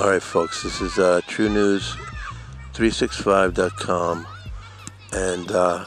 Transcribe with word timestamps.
All 0.00 0.08
right, 0.08 0.22
folks, 0.22 0.62
this 0.62 0.80
is 0.80 0.98
uh, 0.98 1.20
True 1.26 1.50
News 1.50 1.94
365.com. 2.72 4.26
And, 5.12 5.50
uh, 5.50 5.84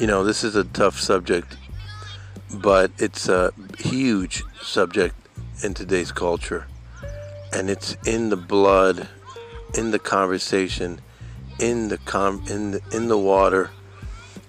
you 0.00 0.08
know, 0.08 0.24
this 0.24 0.42
is 0.42 0.56
a 0.56 0.64
tough 0.64 0.98
subject, 0.98 1.56
but 2.52 2.90
it's 2.98 3.28
a 3.28 3.52
huge 3.78 4.42
subject 4.60 5.14
in 5.62 5.72
today's 5.72 6.10
culture. 6.10 6.66
And 7.52 7.70
it's 7.70 7.96
in 8.04 8.28
the 8.28 8.36
blood, 8.36 9.06
in 9.74 9.92
the 9.92 10.00
conversation, 10.00 11.00
in 11.60 11.90
the 11.90 11.98
com- 11.98 12.42
in 12.50 12.72
the, 12.72 12.80
in 12.92 13.06
the 13.06 13.18
water, 13.18 13.70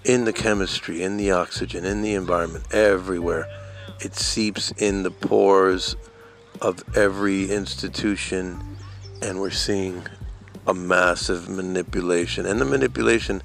in 0.04 0.24
the 0.24 0.32
chemistry, 0.32 1.00
in 1.04 1.16
the 1.16 1.30
oxygen, 1.30 1.84
in 1.84 2.02
the 2.02 2.14
environment, 2.14 2.64
everywhere. 2.74 3.46
It 4.00 4.16
seeps 4.16 4.72
in 4.72 5.04
the 5.04 5.12
pores 5.12 5.94
of 6.62 6.82
every 6.96 7.50
institution, 7.50 8.78
and 9.20 9.40
we're 9.40 9.50
seeing 9.50 10.06
a 10.66 10.72
massive 10.72 11.48
manipulation. 11.48 12.46
And 12.46 12.60
the 12.60 12.64
manipulation 12.64 13.42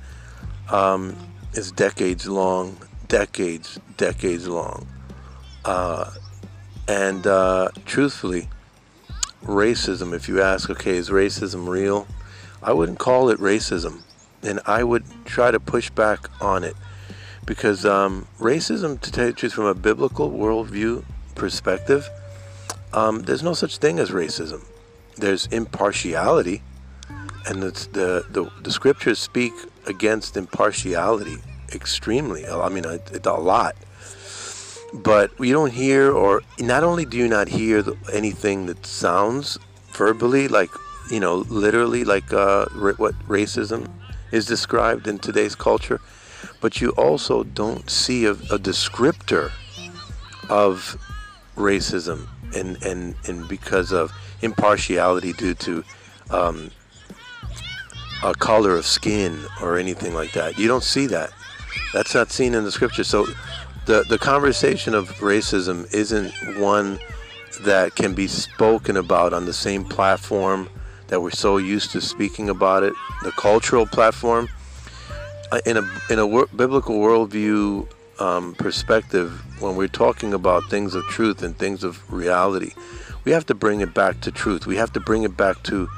um, 0.72 1.18
is 1.54 1.72
decades 1.72 2.28
long, 2.28 2.78
decades, 3.08 3.80
decades 3.98 4.48
long. 4.48 4.88
Uh, 5.66 6.12
and 6.88 7.26
uh, 7.26 7.70
truthfully, 7.86 8.50
racism, 9.44 10.14
if 10.14 10.30
you 10.30 10.40
ask, 10.40 10.70
okay, 10.70 10.96
is 10.96 11.10
racism 11.10 11.68
real? 11.68 12.08
I 12.62 12.72
wouldn't 12.72 13.00
call 13.00 13.30
it 13.30 13.40
racism. 13.40 14.04
And 14.44 14.60
I 14.68 14.84
would 14.84 15.04
try 15.26 15.50
to 15.50 15.60
push 15.60 15.90
back 15.90 16.30
on 16.40 16.64
it. 16.64 16.76
Because 17.48 17.84
um, 17.84 18.28
racism, 18.40 19.02
to 19.02 19.12
tell 19.12 19.26
you 19.26 19.32
the 19.32 19.38
truth, 19.38 19.54
from 19.54 19.66
a 19.66 19.74
biblical 19.74 20.30
worldview 20.30 21.04
perspective, 21.34 22.08
um, 22.98 23.22
there's 23.26 23.44
no 23.44 23.54
such 23.54 23.78
thing 23.78 24.00
as 24.00 24.10
racism. 24.10 24.62
There's 25.18 25.46
impartiality, 25.48 26.62
and 27.48 27.62
the, 27.62 27.72
the 28.36 28.52
the 28.66 28.72
scriptures 28.72 29.20
speak 29.20 29.54
against 29.86 30.38
impartiality 30.38 31.38
extremely. 31.74 32.48
I 32.48 32.70
mean, 32.70 32.86
a, 32.86 33.00
a 33.26 33.40
lot. 33.54 33.76
But 34.94 35.28
you 35.40 35.54
don't 35.54 35.74
hear, 35.74 36.12
or 36.12 36.42
not 36.60 36.84
only 36.84 37.06
do 37.06 37.18
you 37.18 37.28
not 37.28 37.48
hear 37.50 37.82
the, 37.82 37.96
anything 38.14 38.68
that 38.68 38.86
sounds 38.86 39.58
verbally 39.92 40.48
like, 40.48 40.72
you 41.12 41.20
know, 41.20 41.36
literally 41.66 42.04
like 42.06 42.32
uh, 42.32 42.66
what 43.04 43.14
racism 43.28 43.82
is 44.32 44.46
described 44.46 45.08
in 45.08 45.20
today's 45.20 45.56
culture, 45.56 46.00
but 46.62 46.80
you 46.82 46.90
also 46.92 47.44
don't 47.44 47.90
see 47.90 48.26
a, 48.26 48.32
a 48.32 48.60
descriptor 48.72 49.52
of 50.50 50.98
racism 51.58 52.28
and, 52.58 52.82
and, 52.84 53.16
and 53.28 53.48
because 53.48 53.92
of 53.92 54.12
impartiality 54.42 55.34
due 55.34 55.54
to 55.54 55.84
um, 56.32 56.72
a 58.24 58.34
color 58.34 58.76
of 58.76 58.86
skin 58.86 59.40
or 59.62 59.78
anything 59.78 60.14
like 60.14 60.34
that. 60.34 60.58
You 60.58 60.68
don't 60.68 60.84
see 60.84 61.08
that. 61.08 61.32
That's 61.94 62.14
not 62.14 62.32
seen 62.32 62.54
in 62.54 62.64
the 62.64 62.72
scripture. 62.72 63.04
So 63.04 63.26
the, 63.86 64.04
the 64.10 64.18
conversation 64.18 64.94
of 64.94 65.10
racism 65.20 65.92
isn't 65.94 66.32
one 66.60 67.00
that 67.62 67.96
can 67.96 68.14
be 68.14 68.28
spoken 68.28 68.98
about 68.98 69.34
on 69.34 69.46
the 69.46 69.54
same 69.54 69.84
platform 69.86 70.70
that 71.08 71.22
we're 71.22 71.32
so 71.32 71.58
used 71.58 71.92
to 71.92 72.02
speaking 72.02 72.50
about 72.50 72.84
it, 72.84 72.94
the 73.24 73.32
cultural 73.32 73.86
platform. 73.86 74.50
Uh, 75.50 75.62
in 75.66 75.78
a 75.78 76.02
in 76.10 76.20
a 76.20 76.28
wor- 76.28 76.50
biblical 76.58 76.98
worldview 76.98 77.88
um, 78.20 78.56
perspective, 78.56 79.44
when 79.62 79.76
we're 79.76 79.88
talking 79.88 80.34
about 80.34 80.70
things 80.70 80.96
of 80.96 81.04
truth 81.06 81.44
and 81.44 81.58
things 81.58 81.84
of 81.84 82.12
reality, 82.12 82.74
we 83.24 83.32
have 83.32 83.46
to 83.48 83.56
bring 83.56 83.82
it 83.82 83.94
back 83.94 84.22
to 84.22 84.32
truth. 84.32 84.66
We 84.66 84.78
have 84.78 84.94
to 84.94 85.00
bring 85.00 85.24
it 85.24 85.36
back 85.36 85.64
to 85.64 85.90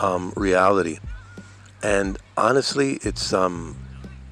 um, 0.00 0.32
reality. 0.36 0.98
And 1.82 2.18
honestly, 2.36 2.98
it's 3.02 3.32
um, 3.32 3.76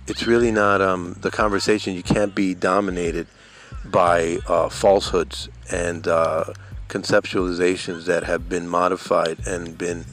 it's 0.07 0.27
really 0.27 0.51
not 0.51 0.81
um, 0.81 1.17
the 1.21 1.31
conversation. 1.31 1.95
You 1.95 2.03
can't 2.03 2.35
be 2.35 2.55
dominated 2.55 3.27
by 3.85 4.39
uh, 4.49 4.69
falsehoods 4.69 5.49
and 5.71 6.07
uh, 6.09 6.45
conceptualizations 6.89 8.07
that 8.07 8.25
have 8.25 8.49
been 8.49 8.69
modified 8.69 9.47
and 9.47 9.77
been 9.77 10.05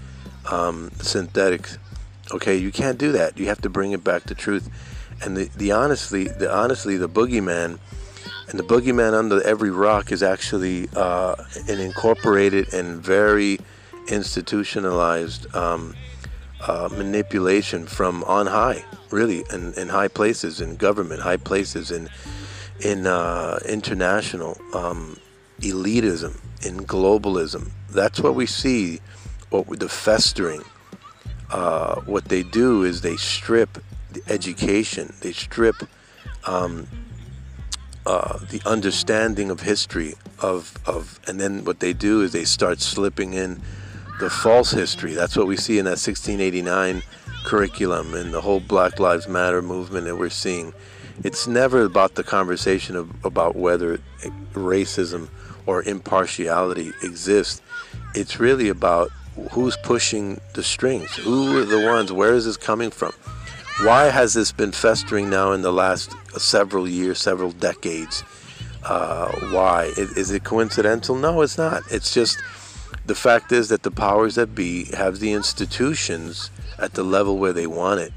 um, 0.51 0.91
synthetic. 0.99 1.69
Okay, 2.31 2.55
you 2.55 2.71
can't 2.71 2.97
do 2.97 3.11
that. 3.11 3.37
You 3.37 3.47
have 3.47 3.61
to 3.61 3.69
bring 3.69 3.91
it 3.91 4.03
back 4.03 4.23
to 4.25 4.35
truth. 4.35 4.69
And 5.23 5.37
the, 5.37 5.45
the 5.55 5.71
honestly, 5.71 6.25
the 6.25 6.53
honestly, 6.53 6.97
the 6.97 7.09
boogeyman, 7.09 7.79
and 8.49 8.59
the 8.59 8.63
boogeyman 8.63 9.13
under 9.13 9.41
every 9.43 9.71
rock 9.71 10.11
is 10.11 10.21
actually 10.21 10.89
uh, 10.95 11.35
an 11.67 11.79
incorporated 11.79 12.73
and 12.73 13.01
very 13.01 13.59
institutionalized 14.09 15.53
um, 15.55 15.95
uh, 16.67 16.89
manipulation 16.91 17.85
from 17.85 18.23
on 18.25 18.47
high, 18.47 18.83
really, 19.11 19.43
in, 19.51 19.73
in 19.75 19.87
high 19.87 20.07
places 20.07 20.61
in 20.61 20.75
government, 20.75 21.21
high 21.21 21.37
places 21.37 21.91
in 21.91 22.09
in 22.81 23.07
uh, 23.07 23.59
international 23.67 24.57
um, 24.73 25.17
elitism, 25.61 26.37
in 26.65 26.79
globalism. 26.79 27.71
That's 27.89 28.19
what 28.19 28.35
we 28.35 28.45
see. 28.45 28.99
What 29.49 29.79
the 29.79 29.87
festering. 29.87 30.63
Uh, 31.49 32.01
what 32.01 32.25
they 32.25 32.41
do 32.41 32.83
is 32.83 33.01
they 33.01 33.15
strip 33.15 33.77
education. 34.27 35.13
They 35.21 35.31
strip 35.31 35.75
um, 36.45 36.87
uh, 38.05 38.39
the 38.49 38.61
understanding 38.65 39.49
of 39.49 39.61
history 39.61 40.13
of 40.39 40.77
of, 40.85 41.19
and 41.27 41.39
then 41.39 41.63
what 41.63 41.79
they 41.79 41.93
do 41.93 42.21
is 42.21 42.31
they 42.31 42.43
start 42.43 42.81
slipping 42.81 43.33
in 43.33 43.61
the 44.19 44.29
false 44.29 44.71
history. 44.71 45.13
That's 45.13 45.35
what 45.35 45.47
we 45.47 45.57
see 45.57 45.79
in 45.79 45.85
that 45.85 45.91
1689 45.91 47.01
curriculum 47.45 48.13
and 48.13 48.33
the 48.33 48.41
whole 48.41 48.59
Black 48.59 48.99
Lives 48.99 49.27
Matter 49.27 49.61
movement 49.61 50.05
that 50.05 50.17
we're 50.17 50.29
seeing. 50.29 50.73
It's 51.23 51.47
never 51.47 51.83
about 51.83 52.15
the 52.15 52.23
conversation 52.23 52.95
of, 52.95 53.25
about 53.25 53.55
whether 53.55 53.99
racism 54.53 55.29
or 55.65 55.83
impartiality 55.83 56.91
exists. 57.03 57.61
It's 58.15 58.39
really 58.39 58.69
about 58.69 59.11
who's 59.51 59.77
pushing 59.77 60.39
the 60.53 60.63
strings, 60.63 61.15
who 61.15 61.57
are 61.61 61.65
the 61.65 61.85
ones, 61.85 62.11
where 62.11 62.33
is 62.33 62.45
this 62.45 62.57
coming 62.57 62.91
from? 62.91 63.13
Why 63.81 64.05
has 64.05 64.35
this 64.35 64.51
been 64.51 64.71
festering 64.71 65.31
now 65.31 65.51
in 65.51 65.63
the 65.63 65.73
last 65.73 66.15
several 66.39 66.87
years, 66.87 67.19
several 67.19 67.51
decades? 67.51 68.23
Uh, 68.83 69.31
why? 69.51 69.85
Is, 69.97 70.15
is 70.15 70.31
it 70.31 70.43
coincidental? 70.43 71.15
No, 71.15 71.41
it's 71.41 71.57
not. 71.57 71.81
It's 71.89 72.13
just 72.13 72.37
the 73.07 73.15
fact 73.15 73.51
is 73.51 73.69
that 73.69 73.81
the 73.81 73.89
powers 73.89 74.35
that 74.35 74.53
be 74.53 74.85
have 74.95 75.19
the 75.19 75.33
institutions 75.33 76.51
at 76.77 76.93
the 76.93 77.03
level 77.03 77.39
where 77.39 77.51
they 77.51 77.65
want 77.65 77.99
it 77.99 78.13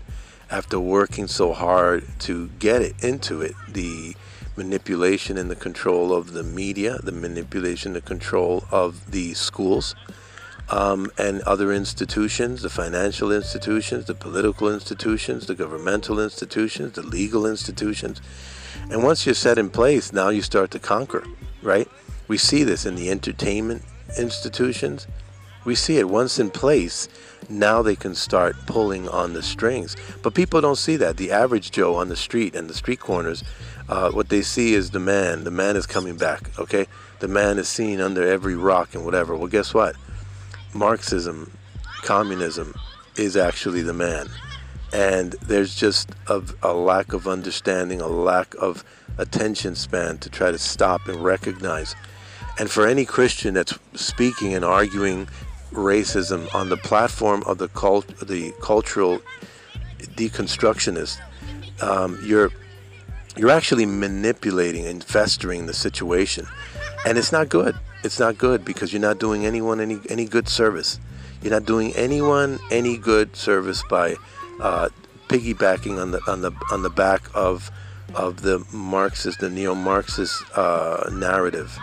after 0.51 0.79
working 0.79 1.27
so 1.27 1.55
hard 1.55 2.05
to 2.21 2.49
get 2.59 2.83
it 2.83 3.03
into 3.03 3.41
it. 3.41 3.55
The 3.67 4.15
manipulation 4.57 5.39
and 5.39 5.51
the 5.51 5.57
control 5.57 6.15
of 6.15 6.33
the 6.33 6.43
media, 6.43 6.99
the 7.03 7.13
manipulation, 7.13 7.91
and 7.91 7.97
the 7.97 8.07
control 8.07 8.65
of 8.71 9.11
the 9.11 9.33
schools. 9.33 9.95
Um, 10.69 11.11
and 11.17 11.43
other 11.43 11.73
institutions, 11.73 12.63
the 12.63 12.71
financial 12.71 13.31
institutions, 13.31 14.07
the 14.07 14.15
political 14.15 14.69
institutions, 14.73 15.47
the 15.47 15.55
governmental 15.55 16.19
institutions, 16.19 16.93
the 16.93 17.03
legal 17.03 17.47
institutions. 17.47 18.21
And 18.91 19.03
once 19.03 19.27
you're 19.27 19.35
set 19.35 19.59
in 19.59 19.71
place, 19.71 20.13
now 20.13 20.29
you 20.31 20.43
start 20.43 20.73
to 20.73 20.79
conquer, 20.79 21.25
right? 21.63 21.89
We 22.27 22.37
see 22.37 22.65
this 22.65 22.85
in 22.85 22.97
the 22.97 23.11
entertainment 23.11 23.83
institutions, 24.19 25.07
we 25.67 25.75
see 25.75 25.99
it 25.99 26.09
once 26.09 26.39
in 26.39 26.51
place. 26.51 27.09
Now 27.49 27.83
they 27.83 27.97
can 27.97 28.15
start 28.15 28.55
pulling 28.67 29.09
on 29.09 29.33
the 29.33 29.43
strings. 29.43 29.97
But 30.23 30.33
people 30.35 30.61
don't 30.61 30.79
see 30.79 30.97
that. 30.97 31.17
The 31.17 31.33
average 31.33 31.73
Joe 31.73 31.97
on 31.97 32.09
the 32.09 32.17
street 32.17 32.55
and 32.55 32.71
the 32.71 32.75
street 32.75 33.01
corners, 33.01 33.43
uh, 33.89 34.11
what 34.13 34.29
they 34.29 34.43
see 34.43 34.75
is 34.75 34.91
the 34.91 35.01
man. 35.01 35.43
The 35.43 35.51
man 35.51 35.75
is 35.75 35.85
coming 35.85 36.17
back, 36.17 36.57
okay? 36.59 36.87
The 37.19 37.27
man 37.27 37.59
is 37.59 37.69
seen 37.69 38.01
under 38.01 38.25
every 38.27 38.55
rock 38.55 38.95
and 38.95 39.05
whatever. 39.05 39.37
Well, 39.37 39.49
guess 39.49 39.75
what? 39.75 39.97
Marxism, 40.77 41.53
communism 42.03 42.75
is 43.17 43.37
actually 43.37 43.83
the 43.83 43.95
man. 43.95 44.29
And 44.93 45.33
there's 45.43 45.75
just 45.75 46.11
a, 46.29 46.43
a 46.63 46.73
lack 46.73 47.13
of 47.13 47.27
understanding, 47.27 48.01
a 48.01 48.07
lack 48.07 48.55
of 48.57 48.85
attention 49.19 49.75
span 49.75 50.19
to 50.19 50.31
try 50.31 50.51
to 50.51 50.59
stop 50.59 51.09
and 51.09 51.23
recognize 51.25 51.95
and 52.59 52.71
for 52.71 52.87
any 52.87 53.05
Christian 53.05 53.55
that's 53.55 53.79
speaking 53.95 54.55
and 54.55 54.65
arguing 54.65 55.29
racism 55.73 56.53
on 56.55 56.69
the 56.71 56.77
platform 56.77 57.43
of 57.45 57.59
the 57.59 57.69
cult, 57.69 58.07
the 58.19 58.53
cultural 58.63 59.21
deconstructionist, 59.99 61.21
um, 61.83 62.19
you're 62.23 62.51
you're 63.37 63.51
actually 63.51 63.85
manipulating 63.85 64.87
and 64.87 65.05
festering 65.05 65.67
the 65.67 65.75
situation, 65.75 66.47
and 67.05 67.19
it's 67.19 67.33
not 67.33 67.51
good. 67.51 67.77
It's 68.05 68.19
not 68.19 68.39
good 68.39 68.65
because 68.65 68.93
you're 68.93 69.03
not 69.03 69.19
doing 69.19 69.47
anyone 69.47 69.81
any 69.81 70.01
any 70.09 70.27
good 70.27 70.49
service. 70.49 71.01
You're 71.43 71.53
not 71.53 71.65
doing 71.65 71.95
anyone 71.95 72.59
any 72.71 72.97
good 72.97 73.37
service 73.37 73.83
by 73.89 74.17
uh, 74.61 74.89
piggybacking 75.29 76.01
on 76.01 76.13
the 76.13 76.21
on 76.27 76.41
the 76.43 76.53
on 76.71 76.83
the 76.83 76.91
back 76.91 77.29
of 77.35 77.71
of 78.15 78.43
the 78.43 78.65
Marxist, 78.73 79.41
the 79.41 79.51
neo-Marxist 79.51 80.43
uh, 80.57 81.11
narrative 81.13 81.79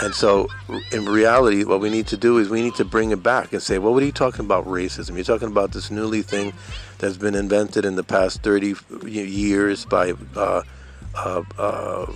And 0.00 0.14
so, 0.14 0.48
in 0.92 1.06
reality, 1.06 1.64
what 1.64 1.80
we 1.80 1.88
need 1.88 2.06
to 2.08 2.16
do 2.18 2.38
is 2.38 2.50
we 2.50 2.62
need 2.62 2.74
to 2.74 2.84
bring 2.84 3.12
it 3.12 3.22
back 3.22 3.52
and 3.52 3.62
say, 3.62 3.78
well, 3.78 3.94
what 3.94 4.02
are 4.02 4.06
you 4.06 4.12
talking 4.12 4.44
about 4.44 4.66
racism? 4.66 5.14
You're 5.14 5.24
talking 5.24 5.48
about 5.48 5.72
this 5.72 5.90
newly 5.90 6.20
thing 6.22 6.52
that's 6.98 7.16
been 7.16 7.34
invented 7.34 7.86
in 7.86 7.96
the 7.96 8.04
past 8.04 8.42
30 8.42 8.74
years 9.06 9.86
by 9.86 10.12
uh, 10.36 10.62
uh, 11.14 11.42
uh, 11.58 12.12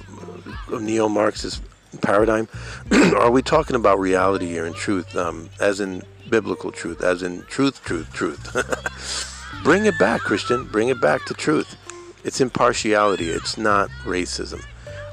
neo-Marxist 0.79 1.63
paradigm. 2.01 2.49
are 3.19 3.31
we 3.31 3.43
talking 3.43 3.77
about 3.77 3.99
reality 3.99 4.47
here 4.47 4.67
and 4.67 4.75
truth, 4.75 5.15
um, 5.17 5.51
as 5.61 5.81
in 5.81 6.03
biblical 6.29 6.73
truth, 6.73 7.03
as 7.03 7.23
in 7.23 7.43
truth, 7.45 7.83
truth, 7.85 8.13
truth? 8.13 9.61
bring 9.65 9.87
it 9.87 9.99
back, 9.99 10.21
Christian. 10.21 10.65
Bring 10.65 10.89
it 10.89 11.01
back 11.01 11.25
to 11.27 11.35
truth. 11.35 11.77
It's 12.25 12.41
impartiality. 12.41 13.29
It's 13.29 13.57
not 13.57 13.89
racism 14.05 14.63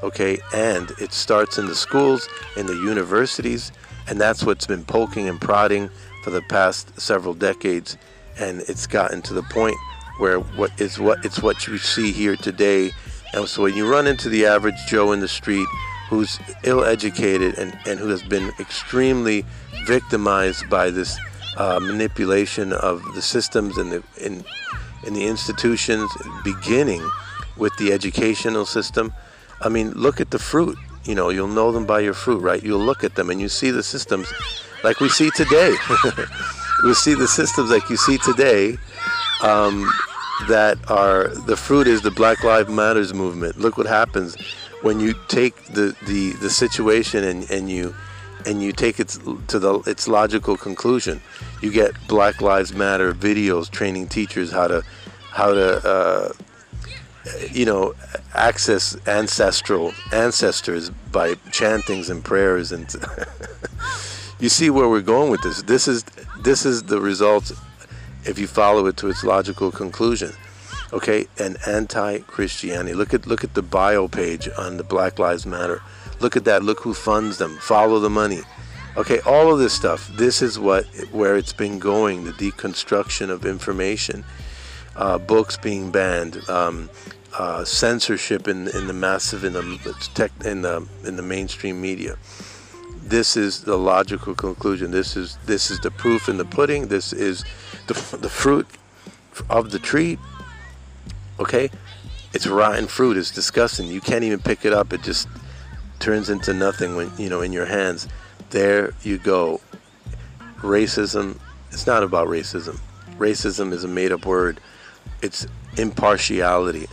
okay? 0.03 0.39
And 0.53 0.91
it 0.99 1.13
starts 1.13 1.57
in 1.57 1.65
the 1.67 1.75
schools, 1.75 2.27
in 2.55 2.65
the 2.65 2.75
universities, 2.75 3.71
and 4.07 4.19
that's 4.19 4.43
what's 4.43 4.67
been 4.67 4.83
poking 4.83 5.27
and 5.27 5.39
prodding 5.39 5.89
for 6.23 6.29
the 6.29 6.41
past 6.43 6.99
several 6.99 7.33
decades. 7.33 7.97
And 8.39 8.61
it's 8.61 8.87
gotten 8.87 9.21
to 9.23 9.33
the 9.33 9.43
point 9.43 9.75
where 10.19 10.39
what 10.39 10.79
is 10.79 10.99
what 10.99 11.23
it's 11.25 11.41
what 11.41 11.67
you 11.67 11.77
see 11.77 12.11
here 12.11 12.35
today. 12.35 12.91
And 13.33 13.47
so 13.47 13.63
when 13.63 13.75
you 13.75 13.89
run 13.89 14.07
into 14.07 14.29
the 14.29 14.45
average 14.45 14.75
Joe 14.87 15.11
in 15.11 15.19
the 15.19 15.27
street 15.27 15.67
who's 16.09 16.39
ill-educated 16.63 17.57
and, 17.57 17.77
and 17.85 17.99
who 17.99 18.07
has 18.07 18.23
been 18.23 18.51
extremely 18.59 19.45
victimized 19.85 20.69
by 20.69 20.89
this 20.89 21.17
uh, 21.57 21.79
manipulation 21.81 22.71
of 22.73 23.03
the 23.15 23.21
systems 23.21 23.77
and 23.77 23.91
the 23.91 24.03
in 24.21 24.43
in 25.05 25.13
the 25.13 25.25
institutions, 25.25 26.11
beginning 26.43 27.07
with 27.55 27.75
the 27.77 27.91
educational 27.93 28.65
system, 28.65 29.13
I 29.61 29.69
mean, 29.69 29.91
look 29.91 30.19
at 30.19 30.31
the 30.31 30.39
fruit. 30.39 30.77
You 31.05 31.15
know, 31.15 31.29
you'll 31.29 31.47
know 31.47 31.71
them 31.71 31.85
by 31.85 32.01
your 32.01 32.13
fruit, 32.13 32.39
right? 32.39 32.61
You'll 32.61 32.83
look 32.83 33.03
at 33.03 33.15
them 33.15 33.29
and 33.29 33.39
you 33.39 33.47
see 33.49 33.71
the 33.71 33.83
systems 33.83 34.31
like 34.83 34.99
we 34.99 35.09
see 35.09 35.29
today. 35.35 35.73
we 36.83 36.93
see 36.93 37.13
the 37.13 37.27
systems 37.27 37.71
like 37.71 37.89
you 37.89 37.97
see 37.97 38.17
today 38.17 38.77
um, 39.41 39.89
that 40.47 40.77
are 40.89 41.29
the 41.45 41.55
fruit 41.55 41.87
is 41.87 42.01
the 42.01 42.11
Black 42.11 42.43
Lives 42.43 42.69
Matters 42.69 43.13
movement. 43.13 43.57
Look 43.57 43.77
what 43.77 43.87
happens 43.87 44.35
when 44.81 44.99
you 44.99 45.13
take 45.27 45.55
the, 45.65 45.95
the, 46.05 46.31
the 46.41 46.49
situation 46.49 47.23
and, 47.23 47.49
and 47.49 47.69
you 47.69 47.95
and 48.45 48.61
you 48.61 48.71
take 48.71 48.99
it 48.99 49.09
to 49.47 49.59
the 49.59 49.79
its 49.87 50.07
logical 50.07 50.55
conclusion. 50.55 51.21
You 51.61 51.71
get 51.71 51.93
Black 52.07 52.41
Lives 52.41 52.71
Matter 52.71 53.13
videos 53.13 53.69
training 53.69 54.07
teachers 54.07 54.51
how 54.51 54.67
to 54.67 54.83
how 55.31 55.53
to 55.53 55.87
uh, 55.87 56.33
you 57.51 57.65
know, 57.65 57.93
access 58.33 58.97
ancestral 59.07 59.93
ancestors 60.11 60.89
by 61.11 61.35
chantings 61.51 62.09
and 62.09 62.23
prayers, 62.23 62.71
and 62.71 62.93
you 64.39 64.49
see 64.49 64.69
where 64.69 64.87
we're 64.87 65.01
going 65.01 65.31
with 65.31 65.41
this. 65.41 65.61
This 65.63 65.87
is 65.87 66.03
this 66.41 66.65
is 66.65 66.83
the 66.83 66.99
result 66.99 67.51
if 68.25 68.37
you 68.39 68.47
follow 68.47 68.85
it 68.87 68.97
to 68.97 69.09
its 69.09 69.23
logical 69.23 69.71
conclusion. 69.71 70.31
Okay, 70.93 71.27
and 71.37 71.57
anti-Christianity. 71.67 72.93
Look 72.93 73.13
at 73.13 73.27
look 73.27 73.43
at 73.43 73.53
the 73.53 73.61
bio 73.61 74.07
page 74.07 74.47
on 74.57 74.77
the 74.77 74.83
Black 74.83 75.19
Lives 75.19 75.45
Matter. 75.45 75.81
Look 76.19 76.35
at 76.37 76.45
that. 76.45 76.63
Look 76.63 76.79
who 76.79 76.93
funds 76.93 77.37
them. 77.37 77.57
Follow 77.57 77.99
the 77.99 78.09
money. 78.09 78.41
Okay, 78.95 79.19
all 79.21 79.51
of 79.51 79.59
this 79.59 79.73
stuff. 79.73 80.07
This 80.07 80.41
is 80.41 80.57
what 80.57 80.85
where 81.11 81.35
it's 81.35 81.53
been 81.53 81.77
going. 81.77 82.23
The 82.23 82.31
deconstruction 82.31 83.29
of 83.29 83.45
information. 83.45 84.23
Uh, 84.95 85.19
books 85.19 85.57
being 85.57 85.91
banned, 85.91 86.37
um, 86.49 86.89
uh, 87.37 87.63
censorship 87.63 88.47
in 88.47 88.67
in 88.69 88.87
the 88.87 88.93
massive 88.93 89.43
in 89.43 89.53
the 89.53 89.95
tech 90.15 90.31
in 90.43 90.63
the 90.63 90.87
in 91.03 91.17
the 91.17 91.21
mainstream 91.21 91.79
media. 91.79 92.17
This 93.03 93.37
is 93.37 93.61
the 93.61 93.77
logical 93.77 94.33
conclusion. 94.33 94.91
This 94.91 95.15
is 95.15 95.37
this 95.45 95.69
is 95.69 95.79
the 95.81 95.91
proof 95.91 96.27
in 96.29 96.37
the 96.37 96.45
pudding. 96.45 96.87
This 96.87 97.13
is 97.13 97.45
the 97.87 97.93
the 98.21 98.29
fruit 98.29 98.67
of 99.49 99.69
the 99.71 99.79
tree. 99.79 100.17
Okay, 101.39 101.69
it's 102.33 102.47
rotten 102.47 102.87
fruit. 102.87 103.17
It's 103.17 103.31
disgusting. 103.31 103.87
You 103.87 104.01
can't 104.01 104.23
even 104.23 104.39
pick 104.39 104.65
it 104.65 104.73
up. 104.73 104.93
It 104.93 105.03
just 105.03 105.27
turns 105.99 106.29
into 106.29 106.53
nothing 106.53 106.95
when 106.95 107.11
you 107.17 107.29
know 107.29 107.41
in 107.41 107.53
your 107.53 107.65
hands. 107.65 108.07
There 108.49 108.93
you 109.03 109.17
go. 109.17 109.61
Racism. 110.57 111.39
It's 111.71 111.85
not 111.85 112.03
about 112.03 112.27
racism. 112.27 112.79
Racism 113.17 113.73
is 113.73 113.83
a 113.83 113.87
made-up 113.87 114.25
word. 114.25 114.59
It's 115.21 115.45
impartiality 115.77 116.87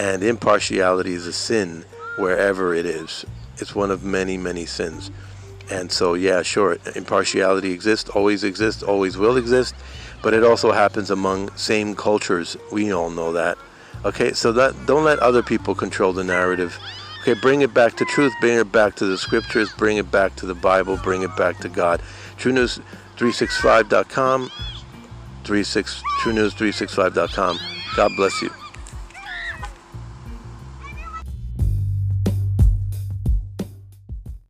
and 0.00 0.22
impartiality 0.22 1.12
is 1.12 1.26
a 1.26 1.32
sin 1.32 1.84
wherever 2.16 2.74
it 2.74 2.86
is. 2.86 3.26
It's 3.58 3.74
one 3.74 3.90
of 3.90 4.02
many, 4.02 4.38
many 4.38 4.64
sins. 4.64 5.10
And 5.70 5.92
so, 5.92 6.14
yeah, 6.14 6.40
sure, 6.40 6.78
impartiality 6.96 7.70
exists, 7.72 8.08
always 8.08 8.42
exists, 8.42 8.82
always 8.82 9.18
will 9.18 9.36
exist, 9.36 9.74
but 10.22 10.32
it 10.32 10.42
also 10.42 10.72
happens 10.72 11.10
among 11.10 11.54
same 11.54 11.94
cultures. 11.94 12.56
We 12.72 12.92
all 12.94 13.10
know 13.10 13.34
that. 13.34 13.58
Okay, 14.04 14.32
so 14.32 14.52
that 14.52 14.86
don't 14.86 15.04
let 15.04 15.18
other 15.18 15.42
people 15.42 15.74
control 15.74 16.12
the 16.12 16.24
narrative. 16.24 16.78
Okay, 17.20 17.34
bring 17.34 17.60
it 17.60 17.74
back 17.74 17.96
to 17.96 18.04
truth, 18.06 18.32
bring 18.40 18.58
it 18.58 18.72
back 18.72 18.96
to 18.96 19.04
the 19.04 19.18
scriptures, 19.18 19.70
bring 19.76 19.98
it 19.98 20.10
back 20.10 20.36
to 20.36 20.46
the 20.46 20.54
Bible, 20.54 20.96
bring 20.96 21.22
it 21.22 21.36
back 21.36 21.58
to 21.58 21.68
God. 21.68 22.00
True 22.38 22.52
News 22.52 22.80
365.com, 23.18 24.50
36, 25.44 26.02
TrueNews365.com. 26.22 27.58
God 27.96 28.10
bless 28.16 28.40
you. 28.40 28.59